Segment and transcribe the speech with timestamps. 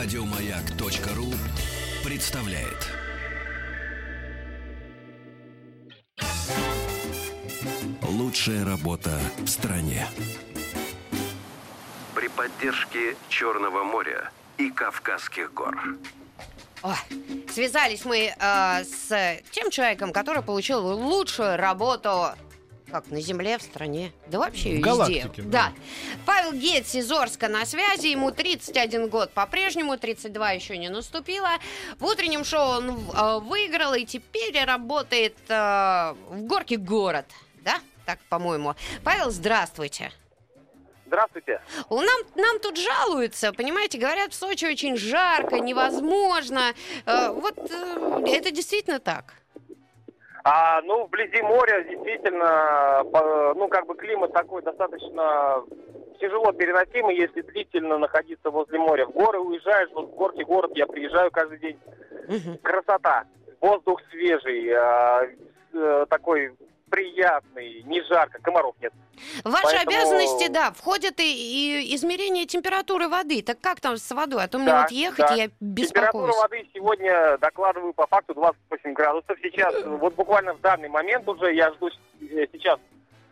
[0.00, 1.26] Радиомаяк.ру
[2.08, 2.86] представляет.
[8.02, 10.06] Лучшая работа в стране.
[12.14, 15.76] При поддержке Черного моря и Кавказских гор.
[16.82, 16.94] Ой,
[17.52, 22.28] связались мы э, с тем человеком, который получил лучшую работу
[22.90, 24.82] как на земле, в стране, да вообще В везде.
[24.82, 25.50] галактике, да.
[25.50, 25.72] да.
[26.26, 31.50] Павел Гетц из Орска на связи, ему 31 год по-прежнему, 32 еще не наступило.
[31.98, 35.54] В утреннем шоу он э, выиграл и теперь работает э,
[36.30, 37.26] в Горке город,
[37.62, 37.78] да?
[38.06, 38.74] Так, по-моему.
[39.04, 40.10] Павел, здравствуйте.
[41.06, 41.62] Здравствуйте.
[41.88, 46.74] У Нам, нам тут жалуются, понимаете, говорят, в Сочи очень жарко, невозможно.
[47.06, 49.34] Э, вот э, это действительно так.
[50.50, 55.62] А, ну, вблизи моря действительно, по- ну, как бы климат такой достаточно
[56.18, 59.04] тяжело переносимый, если длительно находиться возле моря.
[59.04, 61.78] В горы уезжаешь, вот в горки город я приезжаю каждый день.
[62.62, 63.24] Красота,
[63.60, 65.28] воздух свежий, а,
[65.74, 66.54] э, такой
[66.90, 68.92] приятный, не жарко, комаров нет.
[69.44, 71.22] В ваши Поэтому- обязанности, да, входят и,
[71.90, 73.42] и измерение температуры воды.
[73.42, 74.44] Так как там с водой?
[74.44, 75.34] А то мне Да, вот ехать, да.
[75.34, 76.36] я Температура беспокоюсь.
[76.36, 79.36] воды сегодня, докладываю по факту, 28 градусов.
[79.42, 82.78] Сейчас, вот буквально в данный момент уже я жду э, сейчас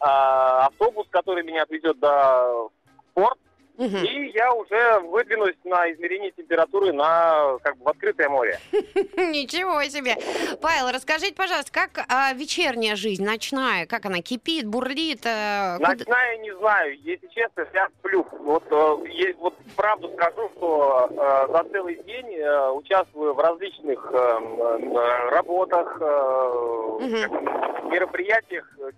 [0.00, 2.68] а, автобус, который меня отвезет до
[3.14, 3.38] порт.
[3.78, 3.96] Мгм.
[4.04, 8.58] И я уже выдвинусь на измерение температуры на как бы в открытое море.
[8.72, 10.16] Ничего себе.
[10.60, 15.18] Павел, расскажите, пожалуйста, как а, вечерняя жизнь, ночная, как она кипит, бурлит?
[15.18, 18.26] куда- Ночная не знаю, если честно, я сплю.
[18.40, 24.16] Вот, э, вот правду скажу, что э, за целый день э, участвую в различных э,
[24.16, 28.90] э, работах, э, бы мероприятиях, э,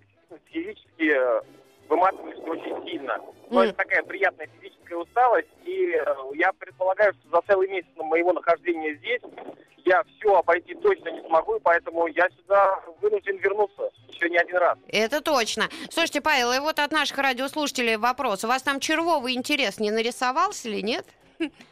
[0.51, 1.15] физически
[1.91, 3.19] выматываюсь очень сильно.
[3.49, 8.31] Но это такая приятная физическая усталость, и э, я предполагаю, что за целый месяц моего
[8.31, 9.21] нахождения здесь
[9.83, 14.77] я все обойти точно не смогу, поэтому я сюда вынужден вернуться еще не один раз.
[14.87, 15.67] Это точно.
[15.89, 18.45] Слушайте, Павел, и вот от наших радиослушателей вопрос.
[18.45, 21.05] У вас там червовый интерес не нарисовался или нет?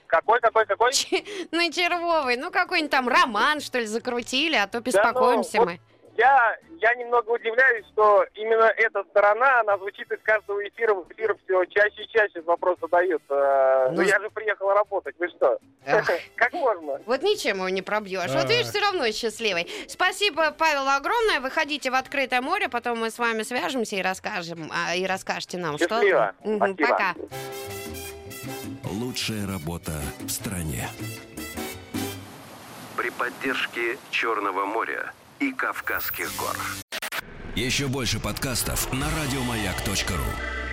[0.07, 0.91] Какой, какой, какой?
[1.51, 2.35] На червовый.
[2.35, 5.79] Ну, какой-нибудь там роман, что ли, закрутили, а то ну, беспокоимся вот мы.
[6.19, 11.33] Я, я немного удивляюсь, что именно эта сторона, она звучит из каждого эфира в эфир
[11.45, 13.23] все чаще и чаще вопрос задают.
[13.29, 15.57] Э, Ну, Ну, я же приехал работать, вы что?
[16.35, 16.99] Как можно?
[17.05, 18.31] Вот ничем его не пробьешь.
[18.33, 18.47] Вот А.
[18.47, 19.65] видишь, все равно счастливый.
[19.87, 21.39] Спасибо, Павел, огромное.
[21.39, 25.77] Выходите в открытое море, потом мы с вами свяжемся и расскажем, а, и расскажете нам,
[25.77, 26.33] Счастливо.
[26.43, 26.55] что.
[26.57, 26.87] Спасибо.
[26.89, 27.15] Пока.
[28.91, 30.89] Лучшая работа в стране.
[32.97, 36.57] При поддержке Черного моря и Кавказских гор.
[37.55, 40.68] Еще больше подкастов на радиомаяк.ру.